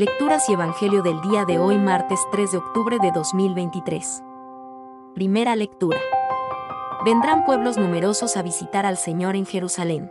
Lecturas 0.00 0.48
y 0.48 0.54
Evangelio 0.54 1.02
del 1.02 1.20
día 1.20 1.44
de 1.44 1.58
hoy 1.58 1.76
martes 1.76 2.18
3 2.32 2.52
de 2.52 2.56
octubre 2.56 2.96
de 3.02 3.12
2023. 3.12 4.22
Primera 5.14 5.54
lectura. 5.56 5.98
Vendrán 7.04 7.44
pueblos 7.44 7.76
numerosos 7.76 8.38
a 8.38 8.42
visitar 8.42 8.86
al 8.86 8.96
Señor 8.96 9.36
en 9.36 9.44
Jerusalén. 9.44 10.10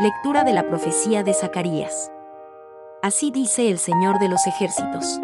Lectura 0.00 0.44
de 0.44 0.54
la 0.54 0.66
profecía 0.66 1.22
de 1.22 1.34
Zacarías. 1.34 2.10
Así 3.02 3.30
dice 3.30 3.68
el 3.68 3.76
Señor 3.76 4.18
de 4.18 4.30
los 4.30 4.46
ejércitos. 4.46 5.20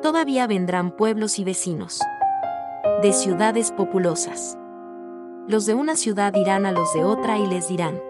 Todavía 0.00 0.46
vendrán 0.46 0.92
pueblos 0.92 1.40
y 1.40 1.44
vecinos. 1.44 2.00
De 3.02 3.12
ciudades 3.12 3.72
populosas. 3.72 4.56
Los 5.48 5.66
de 5.66 5.74
una 5.74 5.96
ciudad 5.96 6.32
irán 6.36 6.66
a 6.66 6.70
los 6.70 6.94
de 6.94 7.02
otra 7.02 7.36
y 7.36 7.48
les 7.48 7.66
dirán. 7.66 8.00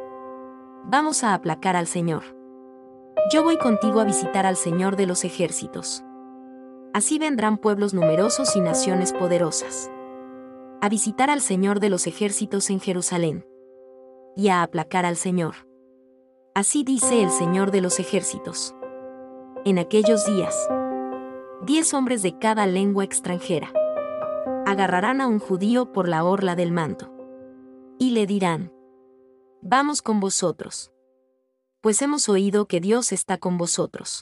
Vamos 0.84 1.24
a 1.24 1.32
aplacar 1.32 1.76
al 1.76 1.86
Señor 1.86 2.36
yo 3.30 3.42
voy 3.42 3.58
contigo 3.58 4.00
a 4.00 4.04
visitar 4.04 4.46
al 4.46 4.56
Señor 4.56 4.96
de 4.96 5.06
los 5.06 5.24
ejércitos. 5.24 6.04
Así 6.94 7.18
vendrán 7.18 7.58
pueblos 7.58 7.92
numerosos 7.92 8.54
y 8.54 8.60
naciones 8.60 9.12
poderosas. 9.12 9.90
A 10.80 10.88
visitar 10.88 11.28
al 11.28 11.40
Señor 11.40 11.80
de 11.80 11.90
los 11.90 12.06
ejércitos 12.06 12.70
en 12.70 12.78
Jerusalén. 12.78 13.44
Y 14.36 14.48
a 14.48 14.62
aplacar 14.62 15.04
al 15.04 15.16
Señor. 15.16 15.54
Así 16.54 16.84
dice 16.84 17.22
el 17.22 17.30
Señor 17.30 17.72
de 17.72 17.80
los 17.80 17.98
ejércitos. 17.98 18.74
En 19.64 19.78
aquellos 19.78 20.24
días, 20.26 20.68
diez 21.62 21.92
hombres 21.94 22.22
de 22.22 22.38
cada 22.38 22.66
lengua 22.66 23.04
extranjera 23.04 23.72
agarrarán 24.66 25.20
a 25.20 25.26
un 25.26 25.38
judío 25.38 25.92
por 25.92 26.08
la 26.08 26.24
orla 26.24 26.54
del 26.54 26.72
manto. 26.72 27.12
Y 27.98 28.10
le 28.10 28.26
dirán, 28.26 28.72
Vamos 29.62 30.02
con 30.02 30.20
vosotros 30.20 30.92
pues 31.86 32.02
hemos 32.02 32.28
oído 32.28 32.66
que 32.66 32.80
Dios 32.80 33.12
está 33.12 33.38
con 33.38 33.58
vosotros. 33.58 34.20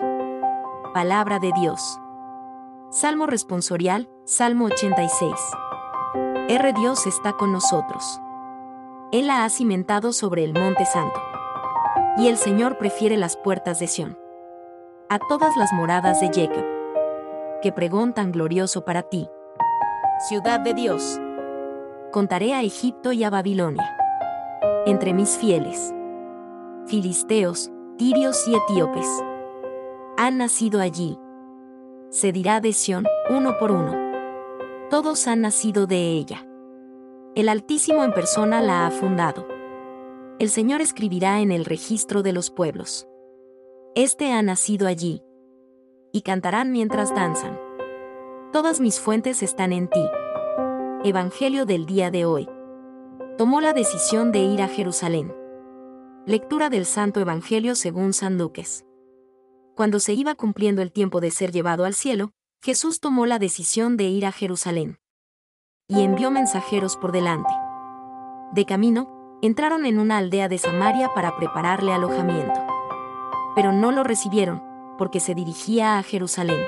Palabra 0.92 1.38
de 1.38 1.50
Dios. 1.58 1.98
Salmo 2.90 3.24
responsorial, 3.24 4.10
Salmo 4.26 4.66
86. 4.66 5.32
R. 6.50 6.72
Dios 6.74 7.06
está 7.06 7.32
con 7.32 7.52
nosotros. 7.52 8.20
Él 9.12 9.28
la 9.28 9.46
ha 9.46 9.48
cimentado 9.48 10.12
sobre 10.12 10.44
el 10.44 10.52
monte 10.52 10.84
santo. 10.84 11.18
Y 12.18 12.28
el 12.28 12.36
Señor 12.36 12.76
prefiere 12.76 13.16
las 13.16 13.34
puertas 13.38 13.80
de 13.80 13.86
Sión. 13.86 14.18
A 15.08 15.18
todas 15.18 15.56
las 15.56 15.72
moradas 15.72 16.20
de 16.20 16.26
Jacob. 16.26 16.66
Que 17.62 17.72
pregón 17.72 18.12
tan 18.12 18.30
glorioso 18.30 18.84
para 18.84 19.04
ti. 19.04 19.26
Ciudad 20.28 20.60
de 20.60 20.74
Dios. 20.74 21.18
Contaré 22.12 22.52
a 22.52 22.60
Egipto 22.60 23.12
y 23.12 23.24
a 23.24 23.30
Babilonia. 23.30 23.96
Entre 24.84 25.14
mis 25.14 25.38
fieles 25.38 25.94
filisteos, 26.86 27.70
tirios 27.96 28.46
y 28.46 28.54
etíopes. 28.54 29.08
Han 30.16 30.38
nacido 30.38 30.80
allí. 30.80 31.18
Se 32.10 32.32
dirá 32.32 32.60
de 32.60 32.72
Sión, 32.72 33.04
uno 33.30 33.56
por 33.58 33.70
uno. 33.70 33.94
Todos 34.90 35.26
han 35.26 35.40
nacido 35.40 35.86
de 35.86 36.12
ella. 36.12 36.46
El 37.34 37.48
Altísimo 37.48 38.04
en 38.04 38.12
persona 38.12 38.62
la 38.62 38.86
ha 38.86 38.90
fundado. 38.90 39.48
El 40.38 40.50
Señor 40.50 40.80
escribirá 40.80 41.40
en 41.40 41.50
el 41.50 41.64
registro 41.64 42.22
de 42.22 42.32
los 42.32 42.50
pueblos. 42.50 43.08
Este 43.94 44.32
ha 44.32 44.42
nacido 44.42 44.86
allí. 44.86 45.22
Y 46.12 46.22
cantarán 46.22 46.70
mientras 46.70 47.14
danzan. 47.14 47.58
Todas 48.52 48.80
mis 48.80 49.00
fuentes 49.00 49.42
están 49.42 49.72
en 49.72 49.88
ti. 49.88 50.04
Evangelio 51.02 51.66
del 51.66 51.86
día 51.86 52.10
de 52.10 52.24
hoy. 52.24 52.48
Tomó 53.36 53.60
la 53.60 53.72
decisión 53.72 54.30
de 54.30 54.40
ir 54.40 54.62
a 54.62 54.68
Jerusalén. 54.68 55.34
Lectura 56.26 56.70
del 56.70 56.86
Santo 56.86 57.20
Evangelio 57.20 57.74
según 57.74 58.14
San 58.14 58.38
Lucas. 58.38 58.86
Cuando 59.76 60.00
se 60.00 60.14
iba 60.14 60.34
cumpliendo 60.34 60.80
el 60.80 60.90
tiempo 60.90 61.20
de 61.20 61.30
ser 61.30 61.52
llevado 61.52 61.84
al 61.84 61.92
cielo, 61.92 62.30
Jesús 62.62 62.98
tomó 63.00 63.26
la 63.26 63.38
decisión 63.38 63.98
de 63.98 64.04
ir 64.04 64.24
a 64.24 64.32
Jerusalén. 64.32 64.96
Y 65.86 66.00
envió 66.00 66.30
mensajeros 66.30 66.96
por 66.96 67.12
delante. 67.12 67.52
De 68.54 68.64
camino, 68.64 69.38
entraron 69.42 69.84
en 69.84 69.98
una 69.98 70.16
aldea 70.16 70.48
de 70.48 70.56
Samaria 70.56 71.12
para 71.12 71.36
prepararle 71.36 71.92
alojamiento. 71.92 72.58
Pero 73.54 73.72
no 73.72 73.92
lo 73.92 74.02
recibieron, 74.02 74.62
porque 74.96 75.20
se 75.20 75.34
dirigía 75.34 75.98
a 75.98 76.02
Jerusalén. 76.02 76.60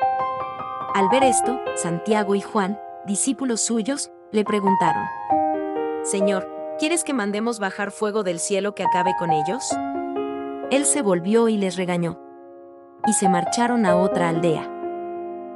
Al 0.93 1.09
ver 1.09 1.25
esto, 1.25 1.59
Santiago 1.77 2.35
y 2.35 2.43
Juan, 2.43 2.79
discípulos 3.07 3.63
suyos, 3.63 4.11
le 4.33 4.45
preguntaron, 4.45 5.07
Señor, 6.03 6.56
¿Quieres 6.79 7.05
que 7.05 7.15
mandemos 7.15 7.59
bajar 7.59 7.91
fuego 7.91 8.23
del 8.23 8.39
cielo 8.39 8.75
que 8.75 8.83
acabe 8.83 9.15
con 9.19 9.31
ellos? 9.31 9.65
Él 10.71 10.85
se 10.85 11.01
volvió 11.01 11.49
y 11.49 11.57
les 11.57 11.77
regañó. 11.77 12.21
Y 13.07 13.15
se 13.15 13.31
marcharon 13.31 13.87
a 13.87 13.97
otra 13.97 14.29
aldea. 14.29 14.71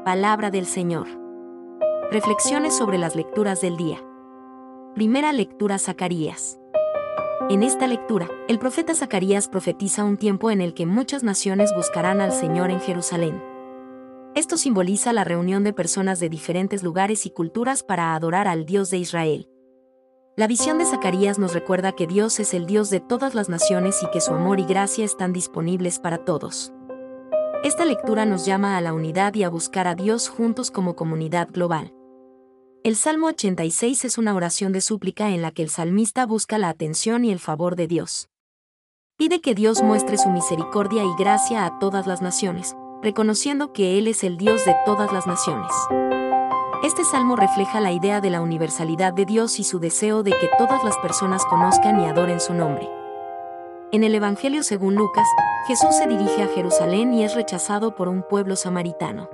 Palabra 0.03 0.51
del 0.51 0.65
Señor. 0.65 1.09
Reflexiones 2.11 2.75
sobre 2.75 2.97
las 2.97 3.17
lecturas 3.17 3.61
del 3.61 3.77
día. 3.77 4.03
Primera 4.95 5.35
lectura 5.35 5.79
Zacarías. 5.79 6.59
En 7.51 7.63
esta 7.63 7.87
lectura, 7.87 8.27
el 8.49 8.59
profeta 8.59 8.95
Zacarías 8.95 9.47
profetiza 9.47 10.05
un 10.05 10.17
tiempo 10.17 10.51
en 10.51 10.63
el 10.63 10.73
que 10.73 10.87
muchas 10.87 11.23
naciones 11.23 11.71
buscarán 11.77 12.23
al 12.23 12.33
Señor 12.33 12.71
en 12.71 12.81
Jerusalén. 12.81 13.43
Esto 14.35 14.57
simboliza 14.57 15.13
la 15.13 15.25
reunión 15.25 15.65
de 15.65 15.75
personas 15.75 16.19
de 16.19 16.31
diferentes 16.31 16.83
lugares 16.83 17.27
y 17.27 17.31
culturas 17.31 17.83
para 17.83 18.15
adorar 18.15 18.49
al 18.49 18.65
Dios 18.65 18.89
de 18.89 18.97
Israel. 18.97 19.51
La 20.37 20.47
visión 20.47 20.79
de 20.79 20.85
Zacarías 20.85 21.39
nos 21.39 21.53
recuerda 21.53 21.93
que 21.93 22.07
Dios 22.07 22.39
es 22.39 22.55
el 22.55 22.67
Dios 22.67 22.89
de 22.89 23.01
todas 23.01 23.35
las 23.35 23.49
naciones 23.49 24.01
y 24.03 24.11
que 24.11 24.21
su 24.21 24.33
amor 24.33 24.61
y 24.61 24.65
gracia 24.65 25.05
están 25.05 25.33
disponibles 25.33 25.99
para 25.99 26.25
todos. 26.25 26.73
Esta 27.65 27.85
lectura 27.85 28.25
nos 28.25 28.47
llama 28.47 28.77
a 28.77 28.81
la 28.81 28.95
unidad 28.95 29.35
y 29.35 29.43
a 29.43 29.51
buscar 29.51 29.89
a 29.89 29.95
Dios 29.95 30.29
juntos 30.29 30.71
como 30.71 30.95
comunidad 30.95 31.49
global. 31.51 31.93
El 32.85 32.97
Salmo 32.97 33.27
86 33.27 34.05
es 34.05 34.19
una 34.19 34.35
oración 34.35 34.73
de 34.73 34.81
súplica 34.81 35.31
en 35.31 35.43
la 35.43 35.51
que 35.51 35.63
el 35.63 35.69
salmista 35.69 36.25
busca 36.25 36.59
la 36.59 36.71
atención 36.71 37.25
y 37.25 37.33
el 37.33 37.41
favor 37.41 37.77
de 37.77 37.89
Dios. 37.89 38.31
Pide 39.19 39.43
que 39.43 39.55
Dios 39.55 39.83
muestre 39.83 40.17
su 40.17 40.31
misericordia 40.31 41.05
y 41.05 41.15
gracia 41.19 41.67
a 41.67 41.79
todas 41.79 42.07
las 42.07 42.23
naciones, 42.23 42.75
reconociendo 43.03 43.75
que 43.75 43.99
Él 43.99 44.07
es 44.07 44.25
el 44.25 44.39
Dios 44.39 44.65
de 44.65 44.75
todas 44.87 45.13
las 45.13 45.27
naciones. 45.27 45.73
Este 46.83 47.05
salmo 47.05 47.37
refleja 47.37 47.79
la 47.79 47.93
idea 47.93 48.23
de 48.23 48.31
la 48.31 48.41
universalidad 48.41 49.13
de 49.13 49.27
Dios 49.27 49.61
y 49.61 49.65
su 49.65 49.81
deseo 49.81 50.23
de 50.23 50.31
que 50.31 50.49
todas 50.57 50.83
las 50.83 50.97
personas 50.97 51.45
conozcan 51.45 52.01
y 52.01 52.07
adoren 52.07 52.41
su 52.41 52.55
nombre. 52.55 52.89
En 53.93 54.03
el 54.03 54.15
Evangelio 54.15 54.63
según 54.63 54.95
Lucas, 54.95 55.29
Jesús 55.67 55.95
se 55.95 56.07
dirige 56.07 56.43
a 56.43 56.49
Jerusalén 56.49 57.13
y 57.13 57.23
es 57.23 57.35
rechazado 57.35 57.95
por 57.95 58.09
un 58.09 58.23
pueblo 58.23 58.57
samaritano. 58.57 59.29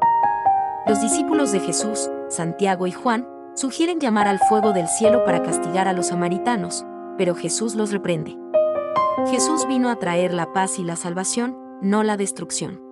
Los 0.88 1.00
discípulos 1.00 1.52
de 1.52 1.60
Jesús, 1.60 2.10
Santiago 2.28 2.88
y 2.88 2.92
Juan, 2.92 3.28
sugieren 3.54 4.00
llamar 4.00 4.26
al 4.26 4.40
fuego 4.40 4.72
del 4.72 4.88
cielo 4.88 5.24
para 5.24 5.44
castigar 5.44 5.86
a 5.86 5.92
los 5.92 6.08
samaritanos, 6.08 6.84
pero 7.16 7.36
Jesús 7.36 7.76
los 7.76 7.92
reprende. 7.92 8.36
Jesús 9.30 9.68
vino 9.68 9.88
a 9.88 9.96
traer 10.00 10.34
la 10.34 10.52
paz 10.52 10.80
y 10.80 10.82
la 10.82 10.96
salvación, 10.96 11.56
no 11.80 12.02
la 12.02 12.16
destrucción. 12.16 12.85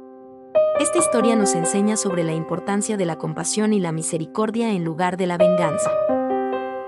Esta 0.80 0.98
historia 0.98 1.36
nos 1.36 1.54
enseña 1.54 1.96
sobre 1.96 2.24
la 2.24 2.32
importancia 2.32 2.96
de 2.96 3.06
la 3.06 3.16
compasión 3.16 3.72
y 3.72 3.78
la 3.78 3.92
misericordia 3.92 4.72
en 4.72 4.84
lugar 4.84 5.16
de 5.16 5.28
la 5.28 5.38
venganza. 5.38 5.88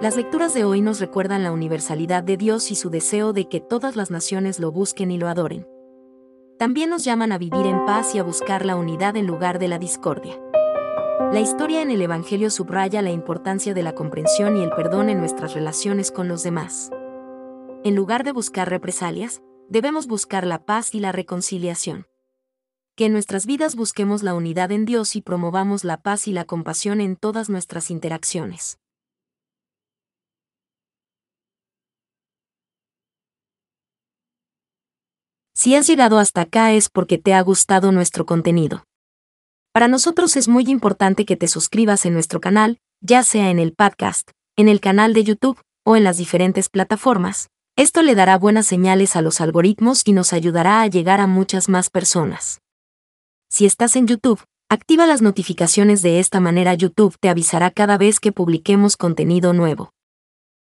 Las 0.01 0.17
lecturas 0.17 0.55
de 0.55 0.65
hoy 0.65 0.81
nos 0.81 0.99
recuerdan 0.99 1.45
la 1.45 1.53
universalidad 1.53 2.25
de 2.25 2.37
Dios 2.37 2.73
y 2.73 2.75
su 2.75 2.91
deseo 2.91 3.33
de 3.33 3.49
que 3.49 3.61
todas 3.61 3.95
las 3.95 4.11
naciones 4.11 4.59
lo 4.59 4.73
busquen 4.73 5.13
y 5.13 5.19
lo 5.19 5.29
adoren. 5.29 5.69
También 6.59 6.91
nos 6.91 7.05
llaman 7.05 7.31
a 7.31 7.39
vivir 7.39 7.65
en 7.65 7.85
paz 7.85 8.13
y 8.17 8.19
a 8.19 8.25
buscar 8.25 8.67
la 8.67 8.75
unidad 8.75 9.17
en 9.17 9.29
lugar 9.29 9.61
de 9.61 9.69
la 9.69 9.79
discordia. 9.79 10.35
La 11.33 11.39
historia 11.39 11.81
en 11.81 11.93
el 11.93 12.03
Evangelio 12.03 12.51
subraya 12.51 13.03
la 13.03 13.13
importancia 13.13 13.73
de 13.73 13.85
la 13.85 13.95
comprensión 13.95 14.57
y 14.57 14.65
el 14.65 14.71
perdón 14.71 15.11
en 15.11 15.21
nuestras 15.21 15.55
relaciones 15.55 16.11
con 16.11 16.27
los 16.27 16.43
demás. 16.43 16.91
En 17.85 17.95
lugar 17.95 18.25
de 18.25 18.33
buscar 18.33 18.69
represalias, 18.69 19.43
debemos 19.69 20.09
buscar 20.09 20.45
la 20.45 20.65
paz 20.65 20.93
y 20.93 20.99
la 20.99 21.13
reconciliación 21.13 22.07
que 22.97 23.05
en 23.05 23.13
nuestras 23.13 23.45
vidas 23.45 23.77
busquemos 23.77 24.23
la 24.23 24.35
unidad 24.35 24.73
en 24.73 24.87
Dios 24.87 25.17
y 25.17 25.21
promovamos 25.21 25.85
la 25.85 25.99
paz 25.99 26.27
y 26.29 26.33
la 26.33 26.47
compasión 26.47 27.03
en 27.03 27.17
todas 27.17 27.51
nuestras 27.51 27.91
interacciones. 27.91 28.79
Si 35.55 35.75
has 35.75 35.87
llegado 35.87 36.19
hasta 36.19 36.43
acá 36.43 36.73
es 36.73 36.89
porque 36.89 37.19
te 37.19 37.35
ha 37.35 37.41
gustado 37.43 37.93
nuestro 37.93 38.25
contenido. 38.25 38.85
Para 39.73 39.89
nosotros 39.89 40.37
es 40.37 40.49
muy 40.49 40.65
importante 40.65 41.27
que 41.27 41.37
te 41.37 41.49
suscribas 41.49 42.07
en 42.07 42.15
nuestro 42.15 42.41
canal, 42.41 42.79
ya 43.03 43.23
sea 43.23 43.51
en 43.51 43.59
el 43.59 43.75
podcast, 43.75 44.31
en 44.57 44.69
el 44.69 44.81
canal 44.81 45.13
de 45.13 45.25
YouTube 45.25 45.61
o 45.85 45.97
en 45.97 46.05
las 46.05 46.17
diferentes 46.17 46.71
plataformas. 46.71 47.49
Esto 47.77 48.03
le 48.03 48.15
dará 48.15 48.39
buenas 48.39 48.67
señales 48.67 49.17
a 49.17 49.23
los 49.23 49.43
algoritmos 49.43 50.03
y 50.07 50.13
nos 50.13 50.33
ayudará 50.33 50.81
a 50.81 50.87
llegar 50.87 51.21
a 51.21 51.27
muchas 51.27 51.69
más 51.69 51.91
personas. 51.91 52.61
Si 53.57 53.65
estás 53.65 53.97
en 53.97 54.07
YouTube, 54.07 54.45
activa 54.69 55.07
las 55.07 55.23
notificaciones 55.23 56.03
de 56.03 56.21
esta 56.21 56.41
manera 56.41 56.75
YouTube 56.75 57.17
te 57.19 57.31
avisará 57.31 57.71
cada 57.71 57.97
vez 57.97 58.21
que 58.21 58.31
publiquemos 58.31 58.99
contenido 58.99 59.55
nuevo. 59.55 59.95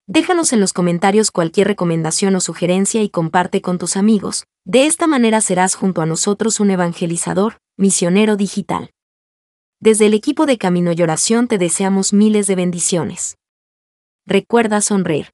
Déjanos 0.05 0.51
en 0.51 0.59
los 0.59 0.73
comentarios 0.73 1.31
cualquier 1.31 1.67
recomendación 1.67 2.35
o 2.35 2.41
sugerencia 2.41 3.01
y 3.01 3.07
comparte 3.07 3.61
con 3.61 3.77
tus 3.77 3.95
amigos. 3.95 4.43
De 4.65 4.85
esta 4.85 5.07
manera 5.07 5.39
serás 5.39 5.75
junto 5.75 6.01
a 6.01 6.05
nosotros 6.05 6.59
un 6.59 6.71
evangelizador, 6.71 7.55
misionero 7.77 8.35
digital. 8.35 8.89
Desde 9.79 10.07
el 10.07 10.13
equipo 10.13 10.45
de 10.45 10.57
Camino 10.57 10.91
y 10.91 11.01
Oración 11.01 11.47
te 11.47 11.57
deseamos 11.57 12.11
miles 12.11 12.47
de 12.47 12.55
bendiciones. 12.55 13.37
Recuerda 14.25 14.81
sonreír. 14.81 15.29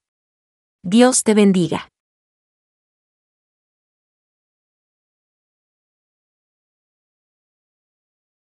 Dios 0.84 1.24
te 1.24 1.34
bendiga. 1.34 1.90